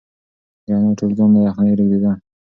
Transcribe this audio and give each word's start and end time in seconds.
د 0.65 0.67
انا 0.75 0.89
ټول 0.97 1.11
ځان 1.17 1.29
له 1.33 1.39
یخنۍ 1.47 1.73
رېږدېده. 1.79 2.11